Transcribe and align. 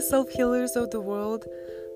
Self 0.00 0.30
healers 0.30 0.76
of 0.76 0.90
the 0.90 1.00
world. 1.00 1.44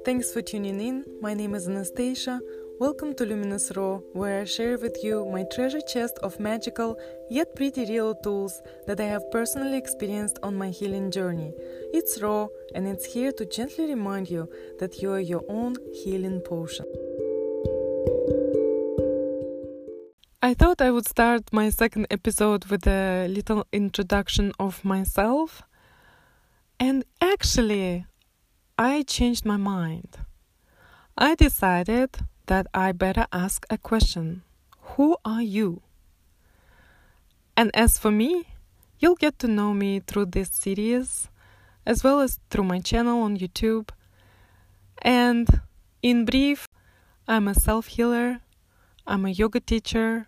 Thanks 0.04 0.32
for 0.32 0.42
tuning 0.42 0.80
in. 0.80 1.04
My 1.20 1.34
name 1.34 1.54
is 1.54 1.68
Anastasia. 1.68 2.40
Welcome 2.80 3.14
to 3.14 3.24
Luminous 3.24 3.70
Raw, 3.76 3.98
where 4.12 4.40
I 4.40 4.44
share 4.44 4.76
with 4.76 4.98
you 5.04 5.24
my 5.30 5.44
treasure 5.54 5.80
chest 5.80 6.18
of 6.20 6.40
magical 6.40 6.98
yet 7.30 7.54
pretty 7.54 7.84
real 7.84 8.16
tools 8.16 8.60
that 8.88 8.98
I 8.98 9.04
have 9.04 9.30
personally 9.30 9.78
experienced 9.78 10.40
on 10.42 10.56
my 10.56 10.70
healing 10.70 11.12
journey. 11.12 11.52
It's 11.92 12.20
raw 12.20 12.48
and 12.74 12.88
it's 12.88 13.04
here 13.04 13.30
to 13.32 13.46
gently 13.46 13.86
remind 13.86 14.28
you 14.28 14.48
that 14.80 15.00
you 15.00 15.12
are 15.12 15.20
your 15.20 15.44
own 15.48 15.76
healing 15.92 16.40
potion. 16.40 16.86
I 20.42 20.54
thought 20.54 20.82
I 20.82 20.90
would 20.90 21.06
start 21.06 21.44
my 21.52 21.70
second 21.70 22.08
episode 22.10 22.64
with 22.64 22.84
a 22.88 23.28
little 23.28 23.64
introduction 23.72 24.52
of 24.58 24.84
myself. 24.84 25.62
And 26.82 27.04
actually, 27.20 28.06
I 28.76 29.02
changed 29.02 29.44
my 29.44 29.56
mind. 29.56 30.18
I 31.16 31.36
decided 31.36 32.10
that 32.46 32.66
I 32.74 32.90
better 32.90 33.28
ask 33.32 33.64
a 33.70 33.78
question 33.78 34.42
Who 34.96 35.16
are 35.24 35.42
you? 35.42 35.82
And 37.56 37.70
as 37.72 37.98
for 37.98 38.10
me, 38.10 38.48
you'll 38.98 39.14
get 39.14 39.38
to 39.38 39.46
know 39.46 39.72
me 39.72 40.00
through 40.00 40.26
this 40.34 40.50
series, 40.50 41.28
as 41.86 42.02
well 42.02 42.18
as 42.18 42.40
through 42.50 42.64
my 42.64 42.80
channel 42.80 43.22
on 43.22 43.38
YouTube. 43.38 43.90
And 45.02 45.60
in 46.02 46.24
brief, 46.24 46.66
I'm 47.28 47.46
a 47.46 47.54
self 47.54 47.86
healer, 47.94 48.40
I'm 49.06 49.24
a 49.24 49.30
yoga 49.30 49.60
teacher, 49.60 50.26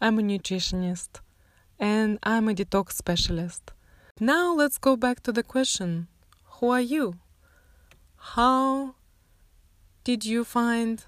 I'm 0.00 0.20
a 0.20 0.22
nutritionist, 0.22 1.18
and 1.80 2.20
I'm 2.22 2.48
a 2.48 2.54
detox 2.54 2.92
specialist. 2.92 3.72
Now 4.20 4.52
let's 4.52 4.78
go 4.78 4.96
back 4.96 5.22
to 5.22 5.32
the 5.32 5.44
question 5.44 6.08
Who 6.58 6.70
are 6.70 6.80
you? 6.80 7.20
How 8.16 8.96
did 10.02 10.24
you 10.24 10.42
find 10.42 11.04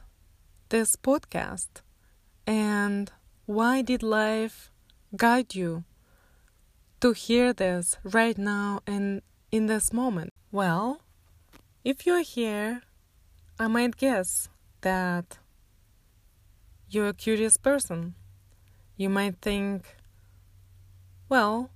this 0.68 0.94
podcast? 0.94 1.82
And 2.46 3.10
why 3.46 3.82
did 3.82 4.04
life 4.04 4.70
guide 5.16 5.56
you 5.56 5.82
to 7.00 7.10
hear 7.12 7.52
this 7.52 7.98
right 8.04 8.38
now 8.38 8.78
and 8.86 9.22
in 9.50 9.66
this 9.66 9.92
moment? 9.92 10.32
Well, 10.52 11.00
if 11.82 12.06
you're 12.06 12.22
here, 12.22 12.82
I 13.58 13.66
might 13.66 13.96
guess 13.96 14.48
that 14.82 15.38
you're 16.88 17.08
a 17.08 17.14
curious 17.14 17.56
person. 17.56 18.14
You 18.96 19.08
might 19.08 19.40
think, 19.40 19.96
well, 21.28 21.70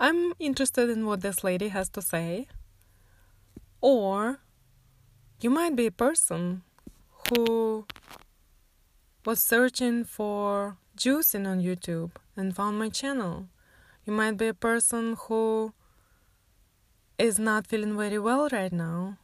I'm 0.00 0.34
interested 0.40 0.90
in 0.90 1.06
what 1.06 1.20
this 1.20 1.44
lady 1.44 1.68
has 1.68 1.88
to 1.90 2.02
say. 2.02 2.48
Or 3.80 4.40
you 5.40 5.50
might 5.50 5.76
be 5.76 5.86
a 5.86 5.92
person 5.92 6.62
who 7.28 7.86
was 9.24 9.40
searching 9.40 10.04
for 10.04 10.76
juicing 10.96 11.46
on 11.46 11.60
YouTube 11.60 12.10
and 12.36 12.54
found 12.54 12.78
my 12.78 12.88
channel. 12.88 13.48
You 14.04 14.12
might 14.12 14.36
be 14.36 14.48
a 14.48 14.54
person 14.54 15.16
who 15.18 15.72
is 17.18 17.38
not 17.38 17.66
feeling 17.66 17.96
very 17.96 18.18
well 18.18 18.48
right 18.50 18.72
now 18.72 19.18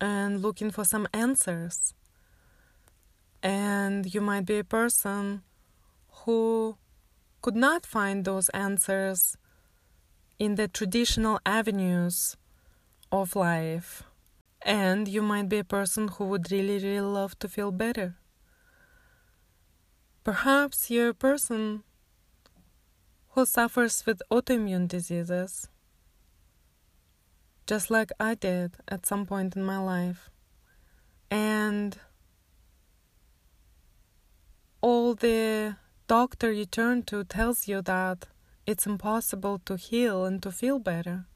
and 0.00 0.40
looking 0.40 0.70
for 0.70 0.84
some 0.84 1.06
answers. 1.12 1.94
And 3.42 4.12
you 4.12 4.20
might 4.20 4.46
be 4.46 4.58
a 4.58 4.64
person 4.64 5.42
who 6.24 6.76
could 7.42 7.56
not 7.56 7.86
find 7.86 8.24
those 8.24 8.48
answers 8.50 9.36
in 10.40 10.54
the 10.54 10.66
traditional 10.66 11.38
avenues 11.44 12.36
of 13.12 13.36
life. 13.36 14.02
And 14.62 15.06
you 15.06 15.22
might 15.22 15.50
be 15.50 15.58
a 15.58 15.64
person 15.64 16.08
who 16.08 16.24
would 16.24 16.50
really, 16.50 16.78
really 16.78 17.00
love 17.00 17.38
to 17.40 17.48
feel 17.48 17.70
better. 17.70 18.16
Perhaps 20.24 20.90
you're 20.90 21.10
a 21.10 21.14
person 21.14 21.82
who 23.32 23.44
suffers 23.44 24.04
with 24.06 24.22
autoimmune 24.30 24.88
diseases, 24.88 25.68
just 27.66 27.90
like 27.90 28.10
I 28.18 28.34
did 28.34 28.78
at 28.88 29.06
some 29.06 29.26
point 29.26 29.56
in 29.56 29.62
my 29.62 29.78
life. 29.78 30.30
And 31.30 31.98
all 34.80 35.14
the 35.14 35.76
doctor 36.06 36.50
you 36.50 36.64
turn 36.64 37.02
to 37.04 37.24
tells 37.24 37.68
you 37.68 37.82
that 37.82 38.26
it's 38.70 38.86
impossible 38.86 39.58
to 39.64 39.76
heal 39.76 40.24
and 40.24 40.40
to 40.42 40.52
feel 40.52 40.78
better. 40.78 41.26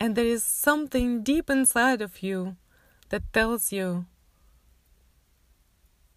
And 0.00 0.16
there 0.16 0.24
is 0.24 0.42
something 0.42 1.22
deep 1.22 1.50
inside 1.50 2.00
of 2.00 2.22
you 2.22 2.56
that 3.10 3.32
tells 3.32 3.72
you 3.72 4.06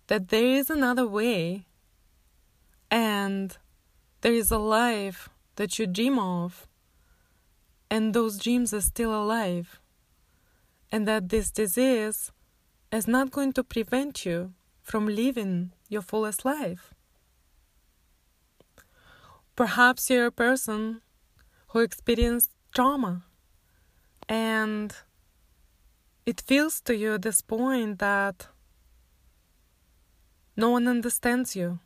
that 0.07 0.29
there 0.29 0.45
is 0.45 0.69
another 0.69 1.05
way 1.05 1.65
and 2.89 3.57
there 4.21 4.33
is 4.33 4.51
a 4.51 4.57
life 4.57 5.29
that 5.55 5.77
you 5.77 5.87
dream 5.87 6.17
of, 6.19 6.67
and 7.89 8.13
those 8.13 8.37
dreams 8.37 8.73
are 8.73 8.81
still 8.81 9.13
alive, 9.13 9.81
and 10.91 11.07
that 11.07 11.29
this 11.29 11.51
disease 11.51 12.31
is 12.91 13.07
not 13.07 13.31
going 13.31 13.53
to 13.53 13.63
prevent 13.63 14.25
you 14.25 14.53
from 14.81 15.07
living 15.07 15.71
your 15.89 16.01
fullest 16.01 16.45
life. 16.45 16.93
Perhaps 19.61 20.09
you're 20.09 20.25
a 20.25 20.31
person 20.31 21.01
who 21.67 21.81
experienced 21.81 22.49
trauma 22.73 23.25
and 24.27 24.91
it 26.25 26.41
feels 26.41 26.81
to 26.81 26.95
you 26.95 27.13
at 27.13 27.21
this 27.21 27.43
point 27.43 27.99
that 27.99 28.47
no 30.57 30.71
one 30.71 30.87
understands 30.87 31.55
you. 31.55 31.77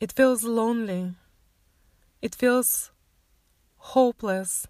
It 0.00 0.10
feels 0.10 0.42
lonely. 0.42 1.16
It 2.22 2.34
feels 2.34 2.90
hopeless. 3.76 4.66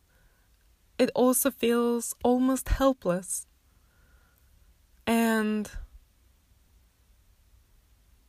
It 0.98 1.10
also 1.14 1.52
feels 1.52 2.16
almost 2.24 2.68
helpless. 2.70 3.46
And 5.06 5.70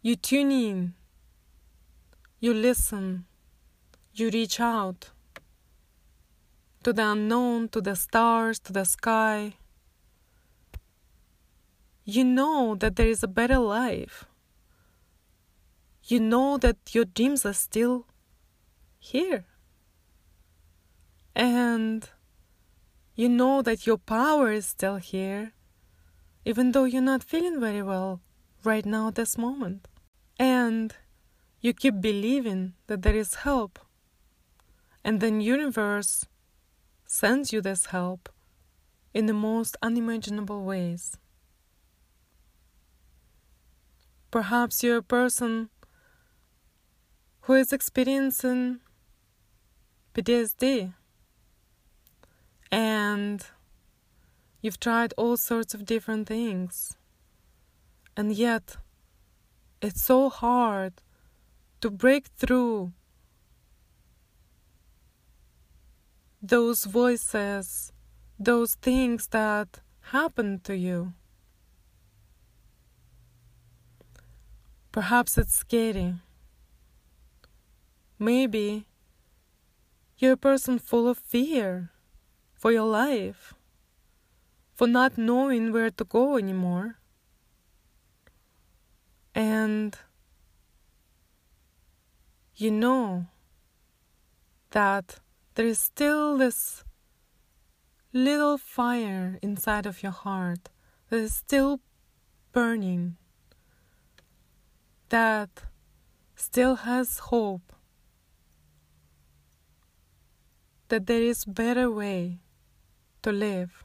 you 0.04 0.16
tune 0.16 0.52
in 0.52 0.94
you 2.44 2.54
listen, 2.54 3.24
you 4.14 4.30
reach 4.30 4.60
out 4.60 5.12
to 6.84 6.92
the 6.92 7.12
unknown, 7.12 7.70
to 7.70 7.80
the 7.80 7.96
stars, 7.96 8.60
to 8.60 8.74
the 8.74 8.84
sky. 8.84 9.54
You 12.04 12.26
know 12.26 12.76
that 12.76 12.98
there 12.98 13.08
is 13.08 13.24
a 13.24 13.30
better 13.30 13.60
life. 13.60 14.26
You 16.04 16.20
know 16.20 16.58
that 16.58 16.94
your 16.94 17.06
dreams 17.06 17.46
are 17.46 17.54
still 17.54 18.08
here. 19.00 19.46
And 21.34 22.10
you 23.16 23.30
know 23.30 23.62
that 23.62 23.88
your 23.88 23.98
power 23.98 24.52
is 24.52 24.66
still 24.66 24.98
here, 24.98 25.54
even 26.44 26.74
though 26.74 26.84
you're 26.84 27.02
not 27.02 27.24
feeling 27.24 27.62
very 27.62 27.82
well 27.82 28.20
right 28.66 28.86
now, 28.86 29.08
at 29.08 29.16
this 29.16 29.38
moment. 29.38 29.88
And 30.38 30.94
you 31.64 31.74
keep 31.74 32.02
believing 32.02 32.74
that 32.88 33.02
there 33.04 33.16
is 33.16 33.36
help. 33.36 33.80
And 35.04 35.22
then 35.22 35.40
universe 35.40 36.26
sends 37.06 37.54
you 37.54 37.62
this 37.62 37.88
help 37.88 38.28
in 39.14 39.28
the 39.28 39.34
most 39.34 39.78
unimaginable 39.82 40.64
ways. 40.64 41.18
Perhaps 44.30 44.84
you're 44.84 44.98
a 44.98 45.04
person 45.04 45.70
who 47.42 47.54
is 47.54 47.72
experiencing 47.72 48.80
PTSD 50.14 50.94
and 52.72 53.46
you've 54.62 54.80
tried 54.82 55.14
all 55.18 55.38
sorts 55.38 55.74
of 55.74 55.86
different 55.86 56.28
things, 56.28 56.98
and 58.18 58.34
yet 58.34 58.78
it's 59.82 60.02
so 60.02 60.30
hard 60.30 60.94
to 61.84 61.90
break 61.90 62.28
through 62.38 62.94
those 66.42 66.86
voices, 66.86 67.92
those 68.40 68.76
things 68.76 69.28
that 69.32 69.82
happen 70.14 70.62
to 70.64 70.78
you. 70.78 71.12
Perhaps 74.94 75.38
it's 75.38 75.58
scary. 75.58 76.16
Maybe 78.18 78.86
you're 80.18 80.40
a 80.40 80.48
person 80.50 80.80
full 80.80 81.10
of 81.10 81.18
fear 81.18 81.92
for 82.54 82.72
your 82.72 82.88
life, 82.88 83.54
for 84.74 84.88
not 84.88 85.18
knowing 85.18 85.74
where 85.74 85.92
to 85.92 86.06
go 86.06 86.38
anymore. 86.38 86.96
And 89.36 89.98
you 92.56 92.70
know 92.72 93.26
that 94.72 95.20
there 95.56 95.66
is 95.66 95.80
still 95.80 96.38
this 96.38 96.84
little 98.12 98.58
fire 98.58 99.40
inside 99.42 99.86
of 99.86 100.04
your 100.04 100.12
heart 100.12 100.70
that 101.10 101.18
is 101.18 101.36
still 101.36 101.80
burning, 102.52 103.18
that 105.10 105.64
still 106.36 106.76
has 106.76 107.20
hope, 107.20 107.74
that 110.90 111.08
there 111.08 111.22
is 111.22 111.46
better 111.46 111.90
way 111.90 112.40
to 113.24 113.32
live. 113.32 113.84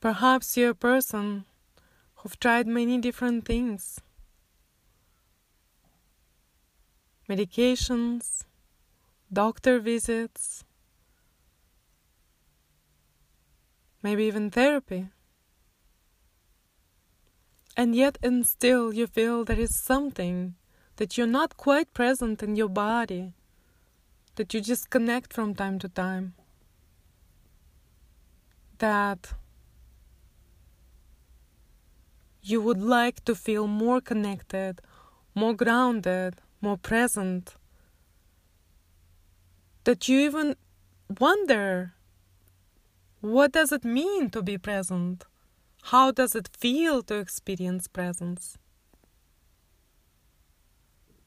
Perhaps 0.00 0.56
you're 0.56 0.70
a 0.70 0.74
person 0.74 1.44
who've 2.16 2.38
tried 2.38 2.66
many 2.66 2.98
different 2.98 3.44
things. 3.44 4.00
Medications, 7.28 8.44
doctor 9.32 9.80
visits, 9.80 10.64
maybe 14.02 14.24
even 14.24 14.50
therapy. 14.50 15.08
And 17.76 17.96
yet, 17.96 18.18
and 18.22 18.46
still, 18.46 18.92
you 18.92 19.06
feel 19.06 19.44
there 19.44 19.58
is 19.58 19.74
something 19.74 20.54
that 20.96 21.18
you're 21.18 21.26
not 21.26 21.56
quite 21.56 21.92
present 21.92 22.42
in 22.42 22.54
your 22.54 22.68
body, 22.68 23.32
that 24.36 24.54
you 24.54 24.60
disconnect 24.60 25.32
from 25.32 25.54
time 25.54 25.78
to 25.80 25.88
time. 25.88 26.34
That 28.78 29.32
you 32.42 32.60
would 32.60 32.82
like 32.82 33.24
to 33.24 33.34
feel 33.34 33.66
more 33.66 34.00
connected, 34.00 34.82
more 35.34 35.54
grounded, 35.54 36.40
more 36.64 36.78
present 36.78 37.56
that 39.84 40.08
you 40.08 40.18
even 40.20 40.56
wonder 41.20 41.92
what 43.20 43.52
does 43.52 43.70
it 43.70 43.84
mean 43.84 44.30
to 44.30 44.42
be 44.42 44.56
present? 44.56 45.26
How 45.92 46.10
does 46.10 46.34
it 46.34 46.48
feel 46.56 47.02
to 47.02 47.16
experience 47.16 47.86
presence? 47.86 48.56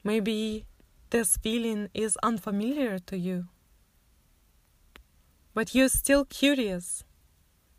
Maybe 0.02 0.66
this 1.10 1.36
feeling 1.36 1.88
is 1.94 2.18
unfamiliar 2.22 2.98
to 3.10 3.16
you. 3.16 3.46
But 5.54 5.72
you're 5.74 5.88
still 6.02 6.24
curious. 6.24 7.04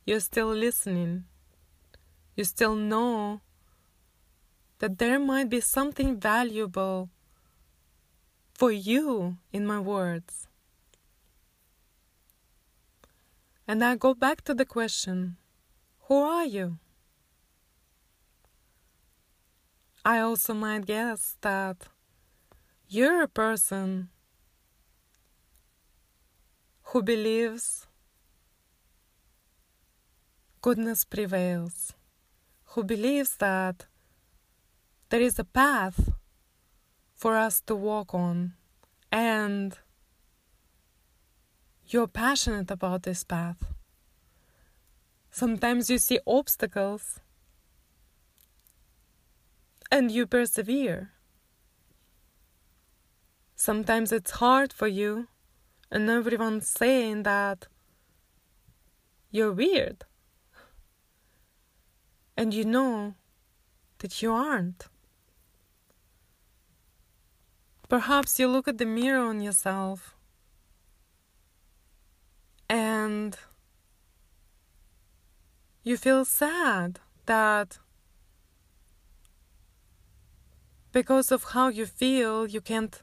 You're 0.05 0.21
still 0.31 0.53
listening. 0.53 1.25
You 2.37 2.45
still 2.45 2.75
know 2.75 3.41
that 4.79 4.97
there 4.97 5.19
might 5.19 5.49
be 5.49 5.59
something 5.59 6.17
valuable 6.17 7.09
for 8.59 8.73
you 8.73 9.37
in 9.53 9.65
my 9.65 9.79
words. 9.79 10.45
And 13.65 13.81
I 13.81 13.95
go 13.95 14.13
back 14.13 14.41
to 14.41 14.53
the 14.53 14.65
question 14.65 15.37
Who 16.07 16.15
are 16.15 16.45
you? 16.45 16.77
I 20.03 20.19
also 20.19 20.53
might 20.53 20.85
guess 20.85 21.37
that 21.39 21.87
you're 22.89 23.23
a 23.23 23.29
person 23.29 24.09
who 26.91 27.01
believes 27.01 27.87
goodness 30.61 31.05
prevails, 31.05 31.93
who 32.71 32.83
believes 32.83 33.37
that 33.37 33.85
there 35.11 35.21
is 35.21 35.39
a 35.39 35.45
path 35.45 36.11
for 37.19 37.35
us 37.35 37.59
to 37.59 37.75
walk 37.75 38.13
on 38.13 38.53
and 39.11 39.77
you're 41.85 42.07
passionate 42.07 42.71
about 42.71 43.03
this 43.03 43.25
path. 43.25 43.73
Sometimes 45.29 45.89
you 45.89 45.97
see 45.97 46.19
obstacles 46.25 47.19
and 49.91 50.09
you 50.09 50.25
persevere. 50.25 51.11
Sometimes 53.53 54.13
it's 54.13 54.31
hard 54.31 54.71
for 54.71 54.87
you, 54.87 55.27
and 55.91 56.09
everyone's 56.09 56.69
saying 56.69 57.23
that 57.23 57.67
you're 59.29 59.51
weird. 59.51 60.05
And 62.37 62.53
you 62.53 62.63
know 62.63 63.15
that 63.97 64.21
you 64.21 64.31
aren't. 64.31 64.87
Perhaps 67.89 68.37
you 68.37 68.47
look 68.47 68.67
at 68.67 68.77
the 68.77 68.85
mirror 68.85 69.25
on 69.25 69.41
yourself 69.41 70.15
and 72.69 73.35
you 75.83 75.97
feel 75.97 76.23
sad 76.23 76.99
that 77.25 77.79
because 80.91 81.31
of 81.31 81.43
how 81.55 81.69
you 81.69 81.87
feel, 81.87 82.45
you 82.45 82.61
can't 82.61 83.01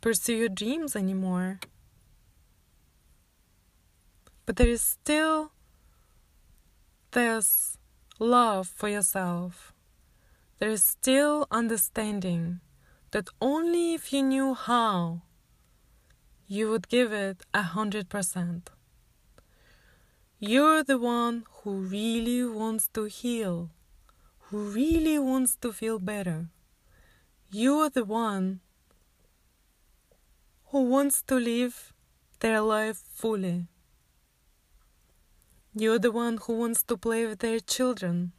pursue 0.00 0.34
your 0.34 0.48
dreams 0.48 0.96
anymore. 0.96 1.60
But 4.46 4.56
there 4.56 4.68
is 4.68 4.82
still 4.82 5.52
this 7.12 7.78
love 8.18 8.66
for 8.66 8.88
yourself. 8.88 9.72
There 10.58 10.70
is 10.70 10.84
still 10.84 11.46
understanding 11.52 12.60
that 13.12 13.28
only 13.40 13.94
if 13.94 14.12
you 14.12 14.22
knew 14.22 14.54
how 14.54 15.22
you 16.46 16.68
would 16.70 16.88
give 16.88 17.12
it 17.12 17.42
a 17.54 17.62
hundred 17.62 18.08
percent. 18.08 18.70
You're 20.38 20.82
the 20.82 20.98
one 20.98 21.44
who 21.58 21.82
really 21.82 22.44
wants 22.44 22.88
to 22.94 23.04
heal, 23.04 23.70
who 24.46 24.58
really 24.70 25.18
wants 25.18 25.56
to 25.56 25.72
feel 25.72 25.98
better. 25.98 26.48
You're 27.50 27.90
the 27.90 28.04
one 28.04 28.60
who 30.70 30.82
wants 30.82 31.22
to 31.22 31.36
live 31.36 31.92
their 32.40 32.60
life 32.60 32.96
fully. 32.96 33.66
You're 35.74 35.98
the 35.98 36.10
one 36.10 36.38
who 36.38 36.54
wants 36.54 36.82
to 36.84 36.96
play 36.96 37.26
with 37.26 37.38
their 37.38 37.60
children 37.60 38.32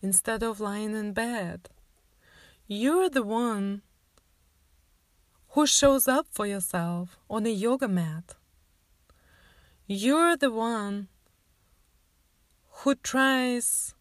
instead 0.00 0.42
of 0.42 0.58
lying 0.58 0.96
in 0.96 1.12
bed. 1.12 1.68
You're 2.72 3.10
the 3.10 3.24
one 3.24 3.82
who 5.54 5.66
shows 5.66 6.06
up 6.06 6.26
for 6.30 6.46
yourself 6.46 7.18
on 7.28 7.44
a 7.44 7.50
yoga 7.50 7.88
mat. 7.88 8.36
You're 9.88 10.36
the 10.36 10.52
one 10.52 11.08
who 12.68 12.94
tries 12.94 13.96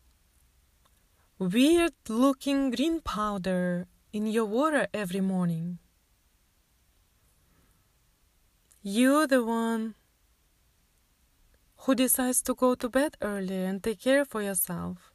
weird 1.39 1.93
looking 2.07 2.69
green 2.69 3.01
powder 3.01 3.87
in 4.13 4.27
your 4.27 4.45
water 4.45 4.85
every 4.93 5.21
morning. 5.21 5.79
You're 8.83 9.25
the 9.25 9.43
one 9.43 9.95
who 11.75 11.95
decides 11.95 12.43
to 12.43 12.53
go 12.53 12.75
to 12.75 12.87
bed 12.87 13.17
early 13.19 13.63
and 13.63 13.81
take 13.81 14.01
care 14.01 14.25
for 14.25 14.43
yourself. 14.43 15.11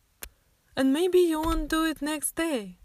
And 0.77 0.93
maybe 0.93 1.21
you 1.21 1.41
won't 1.41 1.69
do 1.69 1.85
it 1.85 2.03
next 2.03 2.35
day. 2.35 2.79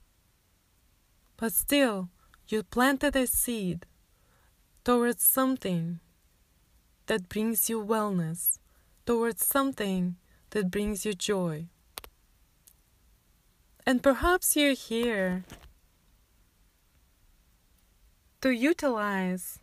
But 1.39 1.53
still, 1.53 2.10
you 2.50 2.63
planted 2.63 3.15
a 3.15 3.25
seed 3.25 3.86
towards 4.84 5.24
something 5.24 6.01
that 7.05 7.29
brings 7.29 7.69
you 7.69 7.81
wellness, 7.81 8.60
towards 9.05 9.46
something 9.46 10.17
that 10.50 10.69
brings 10.69 11.05
you 11.05 11.13
joy. 11.13 11.67
And 13.86 14.03
perhaps 14.03 14.58
you're 14.58 14.74
here 14.74 15.46
to 18.41 18.51
utilize 18.51 19.60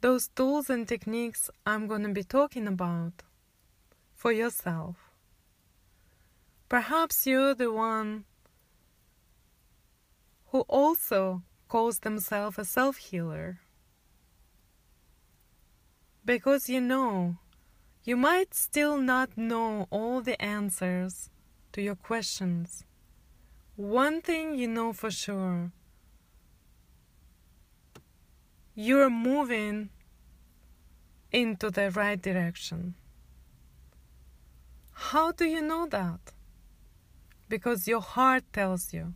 those 0.00 0.28
tools 0.28 0.70
and 0.70 0.88
techniques 0.88 1.50
I'm 1.66 1.86
going 1.86 2.02
to 2.04 2.14
be 2.14 2.24
talking 2.24 2.66
about 2.66 3.22
for 4.14 4.32
yourself. 4.32 4.96
Perhaps 6.70 7.26
you're 7.26 7.54
the 7.54 7.70
one 7.70 8.24
who 10.50 10.60
also 10.62 11.42
calls 11.68 12.00
themselves 12.00 12.58
a 12.58 12.64
self 12.64 12.96
healer. 12.96 13.60
Because 16.24 16.68
you 16.68 16.80
know, 16.80 17.36
you 18.04 18.16
might 18.16 18.54
still 18.54 18.98
not 18.98 19.36
know 19.36 19.86
all 19.90 20.20
the 20.20 20.40
answers 20.42 21.30
to 21.72 21.82
your 21.82 21.94
questions. 21.94 22.84
One 23.76 24.20
thing 24.20 24.54
you 24.54 24.68
know 24.68 24.92
for 24.92 25.10
sure 25.10 25.72
you're 28.74 29.10
moving 29.10 29.90
into 31.32 31.70
the 31.70 31.90
right 31.90 32.20
direction. 32.20 32.94
How 34.92 35.32
do 35.32 35.44
you 35.44 35.60
know 35.60 35.86
that? 35.86 36.32
Because 37.48 37.86
your 37.88 38.00
heart 38.00 38.44
tells 38.52 38.94
you 38.94 39.14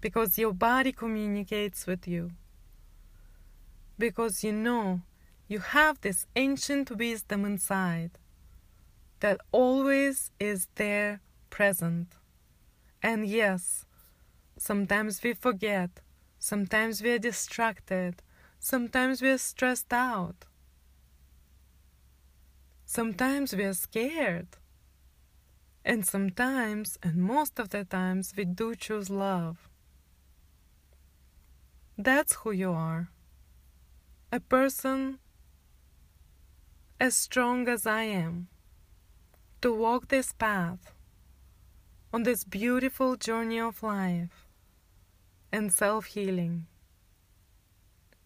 because 0.00 0.38
your 0.38 0.52
body 0.52 0.92
communicates 0.92 1.86
with 1.86 2.06
you. 2.06 2.30
Because 3.98 4.44
you 4.44 4.52
know 4.52 5.00
you 5.48 5.58
have 5.60 6.00
this 6.00 6.26
ancient 6.36 6.90
wisdom 6.90 7.44
inside 7.44 8.12
that 9.20 9.40
always 9.50 10.30
is 10.38 10.68
there 10.76 11.20
present. 11.50 12.14
And 13.02 13.26
yes, 13.26 13.84
sometimes 14.56 15.22
we 15.22 15.32
forget, 15.32 16.00
sometimes 16.38 17.02
we 17.02 17.10
are 17.10 17.18
distracted, 17.18 18.22
sometimes 18.60 19.22
we 19.22 19.30
are 19.30 19.38
stressed 19.38 19.92
out, 19.92 20.44
sometimes 22.84 23.54
we 23.54 23.64
are 23.64 23.74
scared. 23.74 24.48
And 25.84 26.04
sometimes, 26.04 26.98
and 27.02 27.16
most 27.16 27.58
of 27.58 27.70
the 27.70 27.84
times, 27.84 28.34
we 28.36 28.44
do 28.44 28.74
choose 28.74 29.08
love. 29.08 29.67
That's 32.00 32.34
who 32.36 32.52
you 32.52 32.70
are. 32.70 33.10
A 34.30 34.38
person 34.38 35.18
as 37.00 37.16
strong 37.16 37.66
as 37.68 37.88
I 37.88 38.02
am 38.02 38.46
to 39.62 39.72
walk 39.74 40.06
this 40.06 40.32
path 40.32 40.92
on 42.12 42.22
this 42.22 42.44
beautiful 42.44 43.16
journey 43.16 43.58
of 43.58 43.82
life 43.82 44.46
and 45.50 45.72
self 45.72 46.06
healing. 46.06 46.68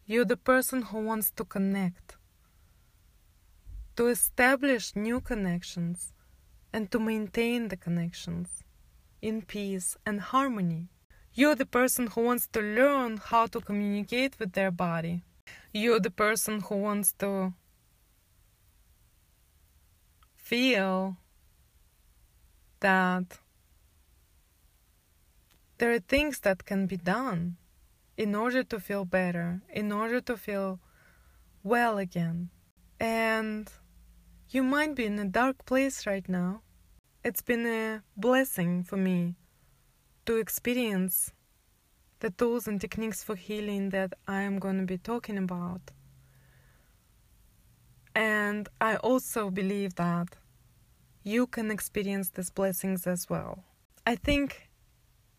You're 0.05 0.27
the 0.27 0.37
person 0.37 0.83
who 0.83 0.99
wants 0.99 1.31
to 1.31 1.45
connect, 1.45 2.17
to 3.97 4.09
establish 4.09 4.95
new 4.95 5.19
connections, 5.23 6.13
and 6.75 6.91
to 6.91 6.99
maintain 6.99 7.69
the 7.69 7.79
connections 7.79 8.65
in 9.23 9.41
peace 9.41 9.97
and 10.05 10.21
harmony. 10.21 10.89
You're 11.35 11.55
the 11.55 11.67
person 11.67 12.09
who 12.09 12.21
wants 12.23 12.47
to 12.49 12.61
learn 12.61 13.17
how 13.17 13.47
to 13.47 13.61
communicate 13.61 14.39
with 14.39 14.53
their 14.53 14.71
body. 14.71 15.23
You're 15.73 16.01
the 16.01 16.11
person 16.11 16.61
who 16.61 16.77
wants 16.77 17.13
to 17.21 17.55
feel 20.37 21.17
that 22.81 23.39
there 25.79 25.93
are 25.93 26.01
things 26.01 26.41
that 26.41 26.67
can 26.67 26.87
be 26.87 26.99
done 26.99 27.57
in 28.19 28.35
order 28.35 28.63
to 28.65 28.79
feel 28.79 29.07
better, 29.07 29.63
in 29.73 29.91
order 29.91 30.21
to 30.21 30.37
feel 30.37 30.81
well 31.63 31.97
again. 31.97 32.51
And 33.01 33.73
you 34.51 34.63
might 34.63 34.95
be 34.95 35.07
in 35.07 35.19
a 35.19 35.25
dark 35.25 35.65
place 35.65 36.07
right 36.07 36.29
now. 36.29 36.61
It's 37.25 37.41
been 37.41 37.67
a 37.67 38.03
blessing 38.17 38.85
for 38.85 38.99
me 38.99 39.37
to 40.27 40.37
experience 40.37 41.33
the 42.21 42.31
tools 42.31 42.69
and 42.69 42.81
techniques 42.81 43.25
for 43.25 43.35
healing 43.35 43.91
that 43.91 44.15
I 44.29 44.43
am 44.43 44.59
going 44.59 44.79
to 44.79 44.87
be 44.87 44.99
talking 44.99 45.39
about. 45.39 45.81
And 48.15 48.69
I 48.81 48.97
also 48.97 49.51
believe 49.51 49.97
that 49.97 50.37
you 51.25 51.47
can 51.47 51.71
experience 51.71 52.31
these 52.31 52.51
blessings 52.51 53.07
as 53.07 53.29
well. 53.29 53.65
I 54.07 54.17
think 54.17 54.71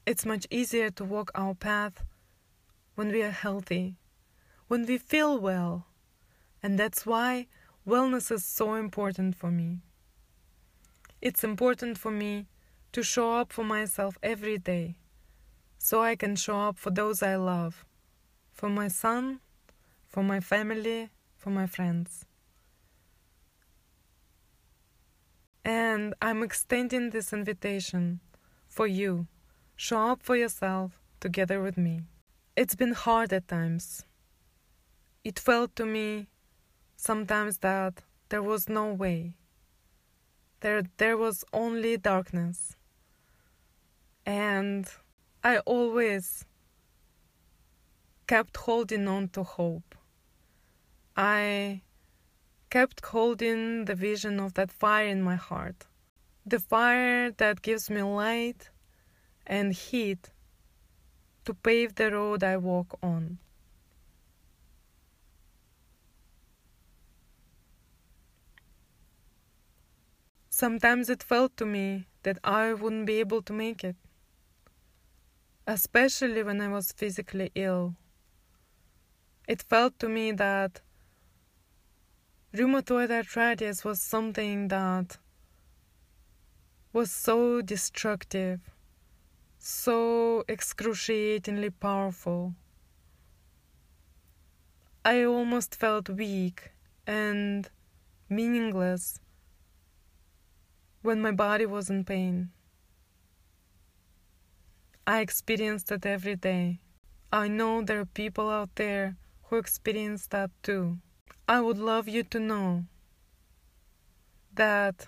it's 0.06 0.26
much 0.26 0.48
easier 0.50 0.90
to 0.92 1.04
walk 1.04 1.32
our 1.36 1.54
path 1.54 2.04
when 2.96 3.10
we 3.10 3.22
are 3.22 3.32
healthy, 3.32 3.96
when 4.68 4.86
we 4.86 4.98
feel 4.98 5.38
well, 5.40 5.88
and 6.62 6.78
that's 6.78 7.06
why 7.06 7.48
wellness 7.88 8.32
is 8.32 8.44
so 8.46 8.74
important 8.76 9.36
for 9.36 9.52
me. 9.52 9.80
It's 11.22 11.44
important 11.44 11.98
for 11.98 12.12
me 12.12 12.48
to 12.94 13.02
show 13.04 13.34
up 13.34 13.52
for 13.52 13.64
myself 13.64 14.18
every 14.22 14.58
day 14.58 14.96
so 15.80 16.02
I 16.02 16.16
can 16.16 16.36
show 16.36 16.60
up 16.60 16.78
for 16.78 16.92
those 16.92 17.22
I 17.24 17.36
love, 17.36 17.84
for 18.52 18.70
my 18.70 18.88
son, 18.88 19.40
for 20.08 20.24
my 20.24 20.40
family, 20.40 21.10
for 21.36 21.50
my 21.50 21.66
friends. 21.66 22.26
And 25.66 26.14
I'm 26.22 26.44
extending 26.44 27.10
this 27.10 27.34
invitation 27.34 28.20
for 28.68 28.86
you. 28.86 29.28
Show 29.76 30.12
up 30.12 30.22
for 30.22 30.36
yourself 30.36 31.02
together 31.20 31.62
with 31.62 31.78
me. 31.78 32.04
It's 32.56 32.76
been 32.76 32.94
hard 32.94 33.34
at 33.34 33.48
times. 33.48 34.06
It 35.24 35.40
felt 35.40 35.76
to 35.78 35.86
me 35.86 36.28
sometimes 36.96 37.58
that 37.60 38.04
there 38.30 38.44
was 38.44 38.70
no 38.70 38.94
way. 38.94 39.34
There, 40.60 40.84
there 40.98 41.18
was 41.18 41.44
only 41.52 41.98
darkness. 41.98 42.76
And 44.26 44.90
I 45.44 45.58
always 45.60 46.46
kept 48.28 48.58
holding 48.58 49.08
on 49.08 49.28
to 49.30 49.44
hope. 49.44 49.96
I 51.16 51.82
kept 52.70 53.06
holding 53.06 53.86
the 53.86 53.96
vision 53.96 54.40
of 54.40 54.54
that 54.56 54.72
fire 54.72 55.08
in 55.08 55.22
my 55.22 55.36
heart. 55.36 55.86
The 56.46 56.60
fire 56.60 57.32
that 57.32 57.62
gives 57.62 57.90
me 57.90 58.02
light 58.02 58.70
and 59.46 59.74
heat 59.74 60.32
to 61.46 61.54
pave 61.54 61.96
the 61.96 62.12
road 62.12 62.44
I 62.44 62.58
walk 62.58 62.98
on. 63.04 63.38
Sometimes 70.50 71.10
it 71.10 71.24
felt 71.24 71.58
to 71.58 71.66
me 71.66 72.08
that 72.24 72.38
I 72.44 72.74
wouldn't 72.74 73.06
be 73.06 73.20
able 73.20 73.42
to 73.42 73.54
make 73.54 73.84
it, 73.84 73.96
especially 75.68 76.44
when 76.44 76.62
I 76.62 76.68
was 76.68 76.92
physically 76.92 77.52
ill. 77.56 77.96
It 79.48 79.62
felt 79.62 80.00
to 80.00 80.10
me 80.10 80.32
that 80.32 80.82
rheumatoid 82.54 83.12
arthritis 83.12 83.84
was 83.84 84.02
something 84.02 84.68
that 84.70 85.18
was 86.94 87.12
so 87.12 87.62
destructive, 87.62 88.62
so 89.58 90.44
excruciatingly 90.48 91.72
powerful. 91.72 92.54
I 95.04 95.24
almost 95.24 95.76
felt 95.76 96.08
weak 96.08 96.72
and 97.06 97.70
meaningless 98.30 99.20
when 101.02 101.22
my 101.22 101.32
body 101.32 101.66
was 101.66 101.90
in 101.90 102.06
pain. 102.06 102.53
I 105.06 105.20
experience 105.20 105.84
that 105.86 106.06
every 106.06 106.38
day. 106.38 106.80
I 107.30 107.50
know 107.50 107.82
there 107.82 108.00
are 108.00 108.06
people 108.06 108.50
out 108.50 108.76
there 108.76 109.18
who 109.44 109.58
experience 109.58 110.28
that 110.28 110.50
too. 110.62 111.00
I 111.46 111.60
would 111.60 111.78
love 111.78 112.08
you 112.08 112.24
to 112.24 112.40
know 112.40 112.86
that 114.54 115.08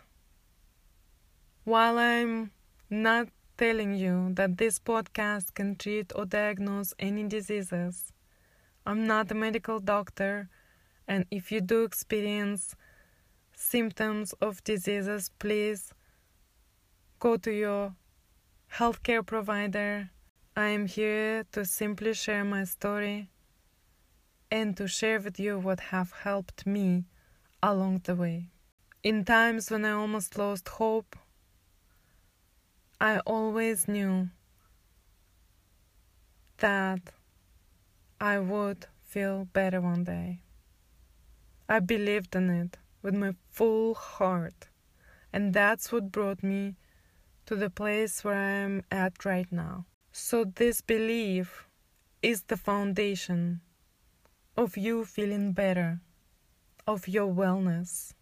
while 1.63 1.97
I'm 1.97 2.51
not 2.89 3.29
telling 3.57 3.95
you 3.95 4.31
that 4.33 4.57
this 4.57 4.79
podcast 4.79 5.53
can 5.53 5.77
treat 5.77 6.11
or 6.13 6.25
diagnose 6.25 6.93
any 6.99 7.23
diseases, 7.23 8.11
I'm 8.85 9.07
not 9.07 9.31
a 9.31 9.35
medical 9.35 9.79
doctor, 9.79 10.49
and 11.07 11.25
if 11.31 11.53
you 11.53 11.61
do 11.61 11.83
experience 11.83 12.75
symptoms 13.55 14.33
of 14.41 14.61
diseases, 14.65 15.31
please 15.39 15.93
go 17.19 17.37
to 17.37 17.51
your 17.51 17.95
healthcare 18.73 19.25
provider. 19.25 20.09
I 20.55 20.67
am 20.67 20.85
here 20.87 21.45
to 21.51 21.65
simply 21.65 22.13
share 22.13 22.43
my 22.43 22.63
story 22.63 23.29
and 24.51 24.75
to 24.77 24.87
share 24.87 25.19
with 25.19 25.39
you 25.39 25.59
what 25.59 25.79
have 25.91 26.11
helped 26.11 26.65
me 26.65 27.05
along 27.61 28.01
the 28.03 28.15
way. 28.15 28.49
In 29.03 29.25
times 29.25 29.69
when 29.69 29.85
I 29.85 29.91
almost 29.91 30.37
lost 30.37 30.67
hope, 30.69 31.15
I 32.99 33.19
always 33.19 33.87
knew 33.87 34.29
that 36.57 37.01
I 38.19 38.39
would 38.39 38.87
feel 39.03 39.45
better 39.51 39.81
one 39.81 40.05
day. 40.05 40.39
I 41.67 41.79
believed 41.79 42.35
in 42.35 42.49
it 42.49 42.77
with 43.01 43.13
my 43.13 43.35
full 43.49 43.93
heart, 43.93 44.69
and 45.33 45.53
that's 45.53 45.91
what 45.91 46.11
brought 46.11 46.41
me 46.43 46.75
to 47.45 47.55
the 47.55 47.69
place 47.69 48.23
where 48.23 48.35
I 48.35 48.51
am 48.51 48.83
at 48.91 49.25
right 49.25 49.51
now. 49.51 49.85
So, 50.11 50.45
this 50.45 50.81
belief 50.81 51.67
is 52.21 52.43
the 52.43 52.57
foundation 52.57 53.61
of 54.57 54.77
you 54.77 55.05
feeling 55.05 55.51
better, 55.51 55.99
of 56.87 57.07
your 57.07 57.31
wellness. 57.31 58.13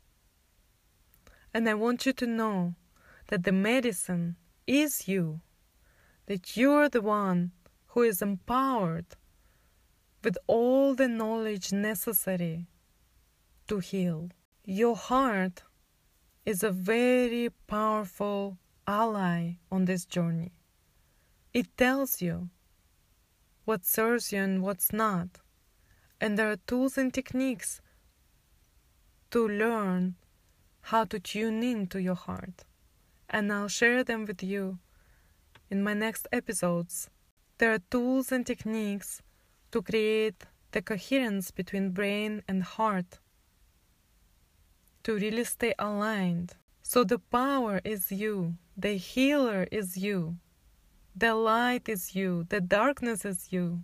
And 1.54 1.70
I 1.70 1.76
want 1.76 2.06
you 2.06 2.14
to 2.14 2.28
know 2.28 2.76
that 3.28 3.44
the 3.44 3.52
medicine 3.52 4.36
is 4.66 5.08
you, 5.08 5.42
that 6.26 6.58
you're 6.58 6.90
the 6.90 7.02
one 7.02 7.52
who 7.88 8.02
is 8.02 8.22
empowered 8.22 9.06
with 10.24 10.38
all 10.48 10.96
the 10.96 11.08
knowledge 11.08 11.72
necessary 11.72 12.68
to 13.68 13.80
heal. 13.80 14.30
Your 14.66 14.96
heart 14.96 15.64
is 16.46 16.64
a 16.64 16.72
very 16.72 17.50
powerful 17.68 18.58
ally 18.88 19.54
on 19.72 19.86
this 19.86 20.06
journey. 20.06 20.54
It 21.54 21.78
tells 21.78 22.22
you 22.22 22.50
what 23.66 23.86
serves 23.86 24.32
you 24.32 24.42
and 24.42 24.62
what's 24.62 24.92
not 24.92 25.40
and 26.24 26.40
there 26.40 26.50
are 26.50 26.68
tools 26.68 26.98
and 26.98 27.14
techniques 27.14 27.82
to 29.30 29.46
learn 29.46 30.16
how 30.80 31.04
to 31.04 31.20
tune 31.20 31.62
in 31.62 31.86
to 31.88 32.02
your 32.02 32.16
heart. 32.16 32.64
And 33.30 33.52
I'll 33.52 33.68
share 33.68 34.06
them 34.06 34.24
with 34.24 34.42
you 34.42 34.80
in 35.70 35.84
my 35.84 35.94
next 35.94 36.30
episodes. 36.32 37.10
There 37.58 37.74
are 37.74 37.84
tools 37.92 38.32
and 38.32 38.46
techniques 38.46 39.22
to 39.72 39.82
create 39.82 40.46
the 40.72 40.82
coherence 40.82 41.52
between 41.52 41.92
brain 41.92 42.42
and 42.48 42.64
heart 42.64 43.20
to 45.04 45.16
really 45.16 45.44
stay 45.44 45.74
aligned. 45.78 46.54
So 46.84 47.04
the 47.04 47.20
power 47.20 47.82
is 47.84 48.14
you, 48.14 48.56
the 48.76 48.98
healer 48.98 49.68
is 49.72 49.98
you, 49.98 50.38
the 51.16 51.36
light 51.36 51.88
is 51.88 52.16
you, 52.16 52.46
the 52.50 52.60
darkness 52.60 53.24
is 53.24 53.48
you. 53.52 53.84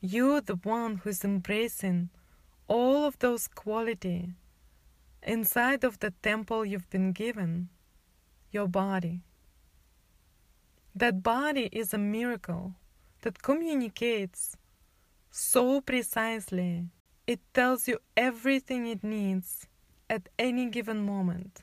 You're 0.00 0.40
the 0.40 0.56
one 0.56 0.96
who's 0.96 1.24
embracing 1.24 2.10
all 2.68 3.04
of 3.04 3.18
those 3.18 3.48
quality 3.48 4.34
inside 5.22 5.84
of 5.84 5.98
the 5.98 6.12
temple 6.22 6.64
you've 6.64 6.88
been 6.88 7.12
given, 7.12 7.68
your 8.52 8.68
body. 8.68 9.22
That 10.94 11.22
body 11.22 11.68
is 11.72 11.92
a 11.92 11.98
miracle 11.98 12.74
that 13.22 13.42
communicates 13.42 14.56
so 15.30 15.80
precisely. 15.80 16.86
It 17.26 17.40
tells 17.54 17.86
you 17.86 17.98
everything 18.16 18.86
it 18.86 19.04
needs 19.04 19.66
at 20.08 20.28
any 20.38 20.66
given 20.66 21.04
moment. 21.04 21.62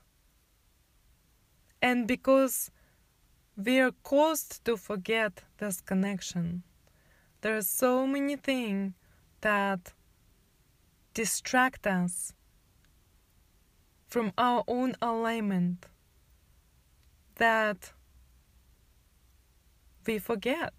And 1.81 2.07
because 2.07 2.71
we 3.55 3.79
are 3.79 3.91
caused 4.03 4.65
to 4.65 4.77
forget 4.77 5.43
this 5.57 5.81
connection, 5.81 6.63
there 7.41 7.55
are 7.57 7.61
so 7.61 8.07
many 8.07 8.35
things 8.35 8.93
that 9.41 9.93
distract 11.13 11.85
us 11.87 12.33
from 14.07 14.31
our 14.37 14.63
own 14.67 14.95
alignment 15.01 15.85
that 17.35 17.93
we 20.05 20.17
forget. 20.17 20.73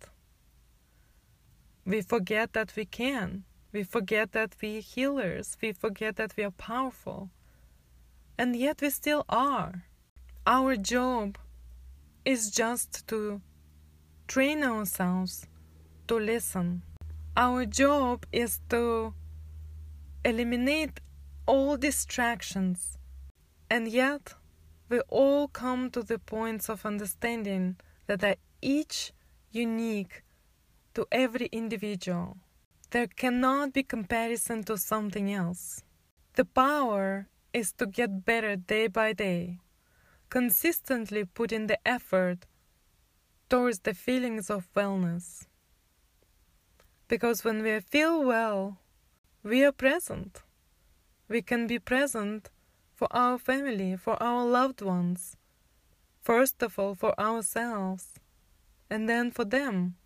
We 1.85 2.03
forget 2.03 2.53
that 2.55 2.75
we 2.77 2.85
can. 2.85 3.45
We 3.73 3.83
forget 3.83 4.33
that 4.33 4.57
we 4.61 4.81
healers. 4.81 5.57
We 5.61 5.73
forget 5.73 6.17
that 6.17 6.37
we 6.37 6.45
are 6.45 6.51
powerful. 6.51 7.31
And 8.37 8.57
yet 8.57 8.81
we 8.81 8.91
still 8.91 9.25
are. 9.29 9.85
Our 10.51 10.77
job 10.77 11.37
is 12.25 12.51
just 12.51 13.07
to 13.09 13.43
train 14.27 14.65
ourselves 14.65 15.47
to 16.07 16.15
listen. 16.15 16.81
Our 17.37 17.67
job 17.67 18.25
is 18.33 18.59
to 18.71 19.13
eliminate 20.25 21.01
all 21.45 21.77
distractions. 21.77 22.97
And 23.69 23.89
yet, 23.89 24.33
we 24.89 25.01
all 25.11 25.49
come 25.49 25.91
to 25.91 26.03
the 26.03 26.19
points 26.19 26.71
of 26.71 26.87
understanding 26.87 27.77
that 28.07 28.25
are 28.25 28.37
each 28.63 29.13
unique 29.51 30.23
to 30.95 31.07
every 31.13 31.51
individual. 31.53 32.39
There 32.91 33.07
cannot 33.07 33.75
be 33.75 33.83
comparison 33.83 34.65
to 34.65 34.79
something 34.79 35.31
else. 35.31 35.85
The 36.37 36.47
power 36.47 37.29
is 37.53 37.73
to 37.73 37.85
get 37.87 38.25
better 38.25 38.57
day 38.57 38.87
by 38.87 39.13
day, 39.13 39.59
consistently 40.31 41.25
putting 41.25 41.67
the 41.67 41.79
effort 41.87 42.47
towards 43.49 43.81
the 43.81 43.95
feelings 43.95 44.51
of 44.51 44.69
wellness. 44.75 45.47
Because 47.09 47.45
when 47.45 47.63
we 47.63 47.81
feel 47.81 48.23
well, 48.23 48.79
we 49.43 49.65
are 49.65 49.73
present. 49.73 50.43
We 51.29 51.43
can 51.43 51.67
be 51.67 51.79
present 51.79 52.51
for 52.95 53.09
our 53.11 53.39
family, 53.39 53.97
for 53.97 54.23
our 54.23 54.45
loved 54.45 54.83
ones, 54.83 55.37
first 56.21 56.63
of 56.63 56.79
all 56.79 56.95
for 56.95 57.19
ourselves, 57.19 58.15
and 58.91 59.09
then 59.09 59.31
for 59.31 59.45
them, 59.45 59.97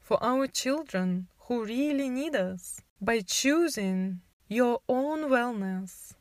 for 0.00 0.22
our 0.22 0.46
children 0.46 1.28
who 1.46 1.64
really 1.64 2.08
need 2.08 2.36
us. 2.36 2.80
By 3.00 3.20
choosing 3.20 4.20
your 4.48 4.80
own 4.88 5.30
wellness, 5.30 6.14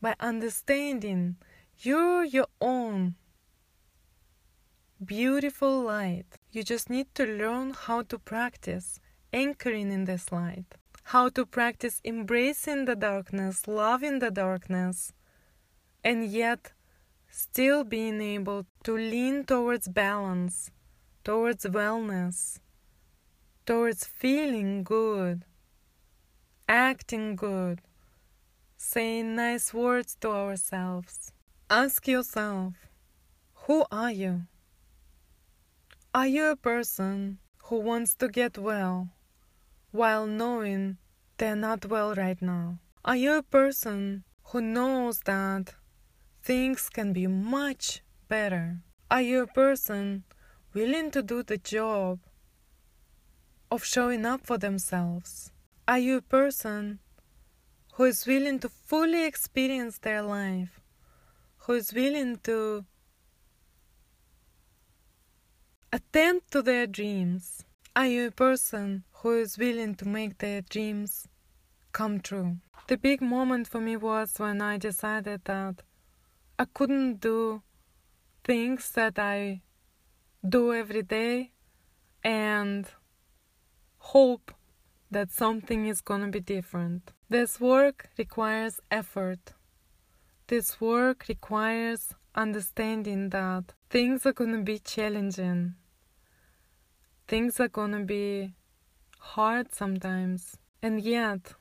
by 0.00 0.14
understanding 0.20 1.36
you're 1.80 2.24
your 2.24 2.48
own 2.60 3.16
beautiful 5.04 5.82
light, 5.82 6.38
you 6.50 6.62
just 6.62 6.88
need 6.88 7.14
to 7.14 7.26
learn 7.26 7.72
how 7.72 8.02
to 8.02 8.18
practice 8.18 9.00
anchoring 9.32 9.90
in 9.90 10.04
this 10.04 10.32
light, 10.32 10.66
how 11.04 11.28
to 11.28 11.44
practice 11.44 12.00
embracing 12.04 12.84
the 12.84 12.96
darkness, 12.96 13.66
loving 13.66 14.20
the 14.20 14.30
darkness, 14.30 15.12
and 16.02 16.26
yet 16.26 16.72
still 17.28 17.84
being 17.84 18.20
able 18.20 18.64
to 18.84 18.96
lean 18.96 19.44
towards 19.44 19.88
balance, 19.88 20.70
towards 21.24 21.64
wellness, 21.66 22.60
towards 23.66 24.04
feeling 24.04 24.84
good, 24.84 25.44
acting 26.68 27.34
good, 27.34 27.80
saying 28.76 29.34
nice 29.34 29.74
words 29.74 30.16
to 30.20 30.30
ourselves. 30.30 31.32
Ask 31.76 32.06
yourself, 32.06 32.74
who 33.66 33.84
are 33.90 34.12
you? 34.12 34.42
Are 36.14 36.28
you 36.28 36.44
a 36.44 36.54
person 36.54 37.38
who 37.64 37.80
wants 37.80 38.14
to 38.20 38.28
get 38.28 38.56
well 38.56 39.08
while 39.90 40.24
knowing 40.24 40.98
they're 41.36 41.56
not 41.56 41.86
well 41.86 42.14
right 42.14 42.40
now? 42.40 42.78
Are 43.04 43.16
you 43.16 43.32
a 43.32 43.42
person 43.42 44.22
who 44.44 44.60
knows 44.60 45.18
that 45.24 45.74
things 46.44 46.88
can 46.88 47.12
be 47.12 47.26
much 47.26 48.02
better? 48.28 48.78
Are 49.10 49.22
you 49.22 49.42
a 49.42 49.48
person 49.48 50.22
willing 50.74 51.10
to 51.10 51.24
do 51.24 51.42
the 51.42 51.58
job 51.58 52.20
of 53.72 53.84
showing 53.84 54.24
up 54.24 54.46
for 54.46 54.58
themselves? 54.58 55.50
Are 55.88 55.98
you 55.98 56.18
a 56.18 56.22
person 56.22 57.00
who 57.94 58.04
is 58.04 58.28
willing 58.28 58.60
to 58.60 58.68
fully 58.68 59.24
experience 59.24 59.98
their 59.98 60.22
life, 60.22 60.83
who 61.64 61.72
is 61.72 61.94
willing 61.94 62.36
to 62.44 62.84
attend 65.92 66.42
to 66.50 66.60
their 66.60 66.86
dreams? 66.86 67.64
Are 67.96 68.06
you 68.06 68.26
a 68.26 68.30
person 68.30 69.04
who 69.12 69.38
is 69.38 69.56
willing 69.56 69.94
to 69.96 70.06
make 70.06 70.38
their 70.38 70.60
dreams 70.60 71.26
come 71.92 72.20
true? 72.20 72.58
The 72.88 72.98
big 72.98 73.22
moment 73.22 73.66
for 73.68 73.80
me 73.80 73.96
was 73.96 74.34
when 74.36 74.60
I 74.60 74.76
decided 74.76 75.42
that 75.44 75.82
I 76.58 76.66
couldn't 76.66 77.20
do 77.20 77.62
things 78.44 78.90
that 78.90 79.18
I 79.18 79.62
do 80.46 80.74
every 80.74 81.02
day 81.02 81.52
and 82.22 82.86
hope 83.98 84.52
that 85.10 85.30
something 85.30 85.86
is 85.86 86.02
gonna 86.02 86.28
be 86.28 86.40
different. 86.40 87.12
This 87.30 87.58
work 87.58 88.10
requires 88.18 88.80
effort. 88.90 89.54
This 90.46 90.78
work 90.78 91.24
requires 91.28 92.14
understanding 92.34 93.30
that 93.30 93.72
things 93.88 94.26
are 94.26 94.34
gonna 94.34 94.62
be 94.62 94.78
challenging. 94.78 95.74
Things 97.26 97.58
are 97.60 97.68
gonna 97.68 98.04
be 98.04 98.52
hard 99.18 99.72
sometimes. 99.72 100.58
And 100.82 101.00
yet, 101.00 101.54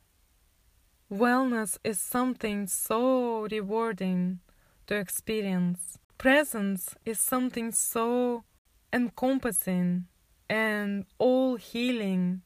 wellness 1.10 1.78
is 1.86 2.02
something 2.02 2.68
so 2.68 3.48
rewarding 3.50 4.40
to 4.88 4.96
experience. 4.96 5.98
Presence 6.18 6.94
is 7.06 7.22
something 7.22 7.72
so 7.72 8.44
encompassing 8.92 10.08
and 10.50 11.06
all 11.18 11.56
healing 11.56 12.42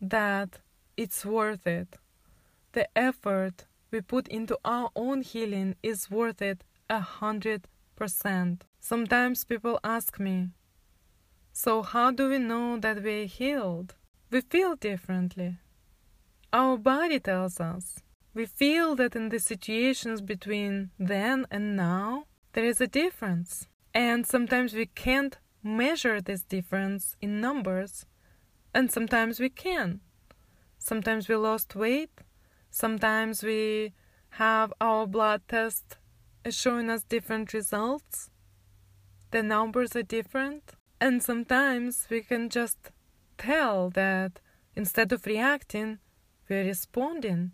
that 0.00 0.60
it's 0.96 1.26
worth 1.26 1.66
it. 1.66 1.96
The 2.72 2.86
effort 2.96 3.66
we 3.94 4.00
put 4.00 4.26
into 4.26 4.58
our 4.64 4.90
own 4.96 5.22
healing 5.22 5.76
is 5.80 6.10
worth 6.10 6.42
it 6.42 6.64
a 6.90 6.98
hundred 6.98 7.68
percent. 7.94 8.64
Sometimes 8.80 9.44
people 9.44 9.78
ask 9.84 10.18
me, 10.18 10.48
So, 11.52 11.82
how 11.82 12.10
do 12.10 12.28
we 12.28 12.38
know 12.38 12.76
that 12.76 13.04
we're 13.04 13.26
healed? 13.26 13.94
We 14.32 14.40
feel 14.40 14.74
differently. 14.74 15.58
Our 16.52 16.76
body 16.76 17.20
tells 17.20 17.60
us. 17.60 18.00
We 18.34 18.46
feel 18.46 18.96
that 18.96 19.14
in 19.14 19.28
the 19.28 19.38
situations 19.38 20.20
between 20.20 20.90
then 20.98 21.46
and 21.52 21.76
now, 21.76 22.24
there 22.52 22.64
is 22.64 22.80
a 22.80 22.88
difference. 22.88 23.68
And 23.94 24.26
sometimes 24.26 24.74
we 24.74 24.86
can't 24.86 25.38
measure 25.62 26.20
this 26.20 26.42
difference 26.42 27.14
in 27.20 27.40
numbers, 27.40 28.06
and 28.74 28.90
sometimes 28.90 29.38
we 29.38 29.50
can. 29.50 30.00
Sometimes 30.78 31.28
we 31.28 31.36
lost 31.36 31.76
weight, 31.76 32.23
sometimes 32.74 33.42
we 33.44 33.92
have 34.30 34.72
our 34.80 35.06
blood 35.06 35.42
test 35.48 35.96
showing 36.50 36.90
us 36.90 37.04
different 37.04 37.54
results. 37.54 38.30
The 39.30 39.42
numbers 39.42 39.94
are 39.94 40.02
different, 40.02 40.72
and 41.00 41.22
sometimes 41.22 42.08
we 42.10 42.20
can 42.22 42.48
just 42.48 42.90
tell 43.38 43.90
that 43.90 44.40
instead 44.74 45.12
of 45.12 45.26
reacting, 45.26 45.98
we're 46.48 46.64
responding. 46.64 47.52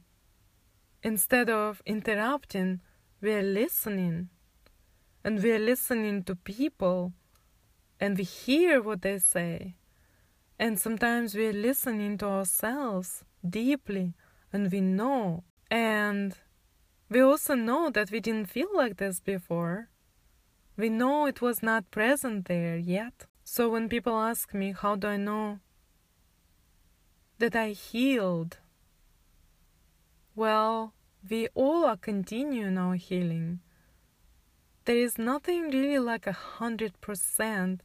instead 1.03 1.49
of 1.51 1.83
interrupting, 1.87 2.81
we're 3.21 3.43
listening. 3.43 4.29
And 5.25 5.43
we're 5.43 5.59
listening 5.59 6.25
to 6.25 6.35
people 6.37 7.13
and 7.99 8.17
we 8.17 8.25
hear 8.25 8.81
what 8.83 9.03
they 9.03 9.19
say. 9.19 9.77
And 10.59 10.79
sometimes 10.79 11.35
we're 11.35 11.53
listening 11.53 12.19
to 12.19 12.27
ourselves 12.27 13.25
deeply 13.49 14.15
and 14.53 14.71
we 14.71 14.81
know. 14.81 15.45
And 15.71 16.37
we 17.09 17.21
also 17.21 17.55
know 17.55 17.91
that 17.91 18.11
we 18.11 18.21
didn't 18.21 18.51
feel 18.51 18.69
like 18.75 18.97
this 18.97 19.21
before. 19.21 19.89
We 20.77 20.89
know 20.89 21.27
it 21.27 21.41
was 21.41 21.63
not 21.63 21.91
present 21.91 22.47
there 22.47 22.77
yet. 22.77 23.27
So 23.45 23.69
when 23.69 23.89
people 23.89 24.17
ask 24.17 24.55
me, 24.55 24.73
how 24.73 24.97
do 24.97 25.09
I 25.09 25.17
know 25.17 25.59
that 27.39 27.57
I 27.57 27.71
healed? 27.71 28.59
Well, 30.35 30.95
we 31.29 31.49
all 31.55 31.85
are 31.85 31.97
continuing 31.97 32.79
our 32.79 32.95
healing. 32.95 33.61
There 34.85 34.97
is 34.97 35.19
nothing 35.19 35.71
really 35.71 35.99
like 35.99 36.27
a 36.27 36.33
hundred 36.33 37.01
percent 37.01 37.83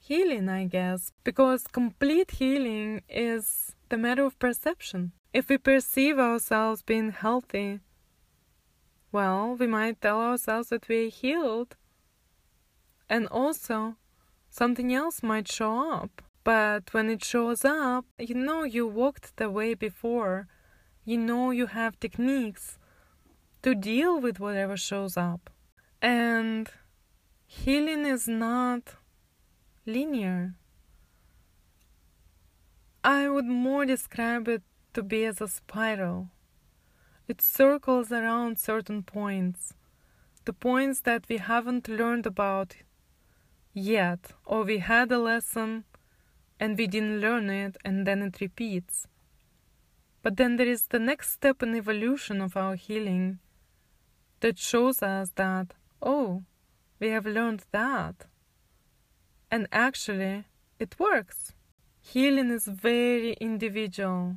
healing, 0.00 0.48
I 0.48 0.64
guess, 0.66 1.12
because 1.24 1.66
complete 1.66 2.32
healing 2.32 3.02
is 3.08 3.74
the 3.88 3.96
matter 3.96 4.24
of 4.24 4.38
perception. 4.38 5.12
If 5.34 5.48
we 5.48 5.58
perceive 5.58 6.20
ourselves 6.20 6.82
being 6.82 7.10
healthy, 7.10 7.80
well, 9.10 9.56
we 9.56 9.66
might 9.66 10.00
tell 10.00 10.20
ourselves 10.20 10.68
that 10.68 10.88
we're 10.88 11.10
healed. 11.10 11.74
And 13.10 13.26
also, 13.26 13.96
something 14.48 14.94
else 14.94 15.24
might 15.24 15.50
show 15.50 15.92
up. 15.92 16.22
But 16.44 16.94
when 16.94 17.10
it 17.10 17.24
shows 17.24 17.64
up, 17.64 18.04
you 18.16 18.36
know 18.36 18.62
you 18.62 18.86
walked 18.86 19.36
the 19.36 19.50
way 19.50 19.74
before. 19.74 20.46
You 21.04 21.18
know 21.18 21.50
you 21.50 21.66
have 21.66 21.98
techniques 21.98 22.78
to 23.62 23.74
deal 23.74 24.20
with 24.20 24.38
whatever 24.38 24.76
shows 24.76 25.16
up. 25.16 25.50
And 26.00 26.70
healing 27.44 28.06
is 28.06 28.28
not 28.28 28.94
linear. 29.84 30.54
I 33.02 33.28
would 33.28 33.46
more 33.46 33.84
describe 33.84 34.46
it 34.46 34.62
to 34.94 35.02
be 35.02 35.24
as 35.24 35.40
a 35.40 35.48
spiral. 35.48 36.28
It 37.28 37.40
circles 37.40 38.10
around 38.10 38.58
certain 38.58 39.02
points, 39.02 39.74
the 40.44 40.52
points 40.52 41.00
that 41.02 41.24
we 41.28 41.38
haven't 41.38 41.88
learned 41.88 42.26
about 42.26 42.76
yet, 43.72 44.32
or 44.44 44.62
we 44.62 44.78
had 44.78 45.10
a 45.10 45.18
lesson 45.18 45.84
and 46.60 46.78
we 46.78 46.86
didn't 46.86 47.20
learn 47.20 47.50
it 47.50 47.76
and 47.84 48.06
then 48.06 48.22
it 48.22 48.40
repeats. 48.40 49.06
But 50.22 50.36
then 50.36 50.56
there 50.56 50.68
is 50.68 50.86
the 50.86 50.98
next 50.98 51.30
step 51.30 51.62
in 51.62 51.74
evolution 51.74 52.40
of 52.40 52.56
our 52.56 52.76
healing 52.76 53.38
that 54.40 54.58
shows 54.58 55.02
us 55.02 55.30
that, 55.36 55.74
oh, 56.00 56.44
we 56.98 57.08
have 57.08 57.26
learned 57.26 57.64
that. 57.72 58.26
And 59.50 59.66
actually, 59.72 60.44
it 60.78 60.98
works. 60.98 61.52
Healing 62.00 62.50
is 62.50 62.66
very 62.66 63.32
individual. 63.34 64.36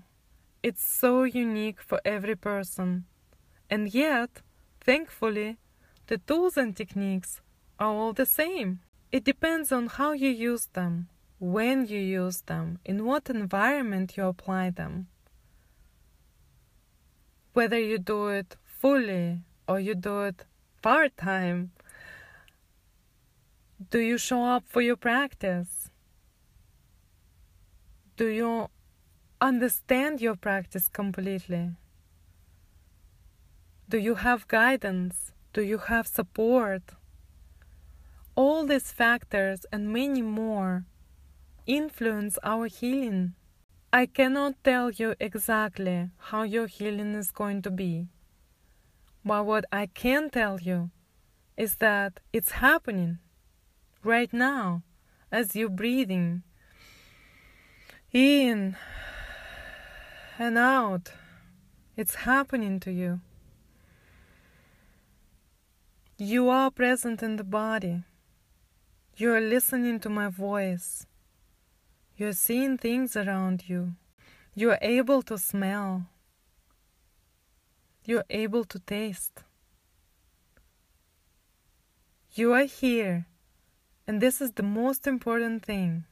It's 0.68 0.84
so 0.84 1.24
unique 1.24 1.80
for 1.82 2.02
every 2.04 2.36
person. 2.36 3.06
And 3.70 3.94
yet, 3.94 4.42
thankfully, 4.82 5.56
the 6.08 6.18
tools 6.18 6.58
and 6.58 6.76
techniques 6.76 7.40
are 7.80 7.88
all 7.88 8.12
the 8.12 8.26
same. 8.26 8.82
It 9.10 9.24
depends 9.24 9.72
on 9.72 9.88
how 9.88 10.12
you 10.12 10.28
use 10.28 10.66
them, 10.74 11.08
when 11.40 11.86
you 11.86 12.00
use 12.00 12.42
them, 12.42 12.80
in 12.84 13.06
what 13.06 13.30
environment 13.30 14.18
you 14.18 14.26
apply 14.26 14.72
them. 14.72 15.08
Whether 17.54 17.80
you 17.80 17.98
do 17.98 18.28
it 18.28 18.58
fully 18.66 19.44
or 19.70 19.80
you 19.80 19.96
do 19.96 20.24
it 20.24 20.44
part 20.82 21.16
time. 21.16 21.72
Do 23.90 24.00
you 24.00 24.18
show 24.18 24.44
up 24.44 24.66
for 24.68 24.82
your 24.82 24.98
practice? 24.98 25.90
Do 28.18 28.28
you 28.28 28.68
understand 29.40 30.20
your 30.20 30.36
practice 30.36 30.88
completely? 30.88 31.72
Do 33.90 33.98
you 33.98 34.16
have 34.16 34.48
guidance? 34.48 35.32
Do 35.54 35.62
you 35.62 35.78
have 35.78 36.08
support? 36.08 36.84
All 38.36 38.66
these 38.66 38.92
factors 38.92 39.66
and 39.72 39.94
many 39.94 40.22
more 40.22 40.86
influence 41.66 42.38
our 42.44 42.68
healing. 42.68 43.34
I 43.92 44.06
cannot 44.06 44.56
tell 44.64 44.92
you 44.92 45.16
exactly 45.20 46.10
how 46.18 46.44
your 46.44 46.68
healing 46.68 47.14
is 47.14 47.32
going 47.32 47.62
to 47.64 47.72
be. 47.72 48.08
But 49.24 49.46
what 49.46 49.66
I 49.72 49.88
can 49.88 50.30
tell 50.30 50.60
you 50.60 50.92
is 51.56 51.78
that 51.78 52.20
it's 52.32 52.52
happening 52.52 53.20
right 54.04 54.32
now 54.32 54.84
as 55.32 55.56
you're 55.56 55.70
breathing 55.70 56.44
in 58.14 58.76
and 60.40 60.58
out. 60.58 61.12
It's 61.96 62.16
happening 62.16 62.80
to 62.82 62.92
you. 62.92 63.22
You 66.18 66.50
are 66.50 66.72
present 66.72 67.24
in 67.24 67.38
the 67.38 67.44
body. 67.44 68.04
You 69.16 69.34
are 69.34 69.42
listening 69.42 70.00
to 70.02 70.10
my 70.10 70.30
voice. 70.30 71.06
You 72.16 72.28
are 72.28 72.34
seeing 72.34 72.78
things 72.78 73.16
around 73.16 73.68
you. 73.68 73.94
You 74.54 74.72
are 74.72 74.80
able 74.82 75.22
to 75.24 75.38
smell. 75.38 76.06
You 78.06 78.20
are 78.20 78.26
able 78.30 78.64
to 78.66 78.80
taste. 78.80 79.44
You 82.34 82.54
are 82.54 82.66
here, 82.66 83.26
and 84.08 84.22
this 84.22 84.42
is 84.42 84.52
the 84.52 84.64
most 84.64 85.08
important 85.08 85.66
thing. 85.66 86.06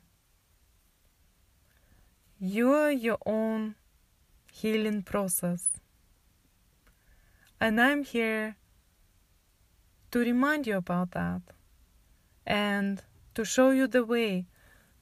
You 2.39 2.73
are 2.73 2.91
your 2.91 3.19
own 3.25 3.75
healing 4.55 5.01
process. 5.01 5.67
And 7.59 7.79
I'm 7.81 8.05
here 8.05 8.55
to 10.11 10.19
remind 10.19 10.65
you 10.65 10.77
about 10.77 11.11
that 11.11 11.41
and 12.47 13.03
to 13.33 13.43
show 13.43 13.71
you 13.71 13.87
the 13.87 14.05
way 14.05 14.47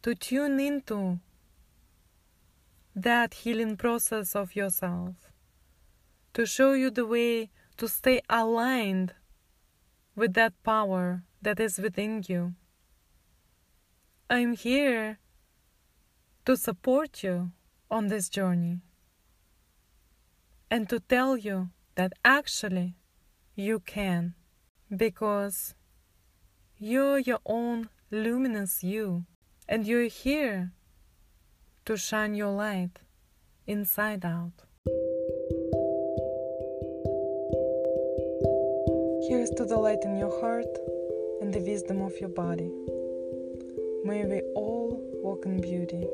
to 0.02 0.16
tune 0.16 0.60
into 0.60 1.20
that 2.96 3.36
healing 3.36 3.78
process 3.78 4.36
of 4.36 4.56
yourself, 4.56 5.32
to 6.34 6.48
show 6.48 6.74
you 6.74 6.90
the 6.90 7.06
way 7.06 7.52
to 7.78 7.88
stay 7.88 8.22
aligned 8.30 9.14
with 10.16 10.34
that 10.34 10.54
power 10.64 11.24
that 11.44 11.60
is 11.60 11.78
within 11.78 12.24
you. 12.28 12.56
I'm 14.32 14.54
here 14.56 15.20
to 16.46 16.58
support 16.58 17.22
you 17.22 17.52
on 17.92 18.08
this 18.08 18.30
journey 18.30 18.82
and 20.74 20.90
to 20.90 21.00
tell 21.00 21.38
you 21.38 21.70
that 21.94 22.14
actually 22.26 22.96
you 23.56 23.78
can 23.78 24.34
because 24.98 25.76
you're 26.80 27.20
your 27.20 27.38
own 27.46 27.90
luminous 28.10 28.84
you, 28.84 29.24
and 29.70 29.86
you're 29.86 30.10
here 30.24 30.72
to 31.86 31.96
shine 31.96 32.34
your 32.34 32.52
light 32.52 33.02
inside 33.68 34.26
out. 34.26 34.66
Here's 39.30 39.52
to 39.58 39.66
the 39.66 39.78
light 39.78 40.04
in 40.04 40.18
your 40.18 40.34
heart 40.42 40.74
and 41.42 41.54
the 41.54 41.60
wisdom 41.60 42.02
of 42.02 42.14
your 42.20 42.30
body. 42.30 42.72
May 44.06 44.26
we 44.26 44.42
all 44.56 45.00
walk 45.22 45.46
in 45.46 45.62
beauty. 45.62 46.08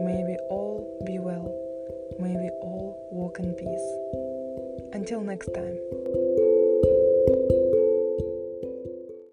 May 0.00 0.24
we 0.24 0.38
all 0.48 0.80
be 1.04 1.18
well. 1.18 1.71
May 2.18 2.36
we 2.36 2.50
all 2.60 2.98
walk 3.10 3.38
in 3.38 3.52
peace. 3.54 4.92
Until 4.92 5.20
next 5.22 5.52
time. 5.54 6.41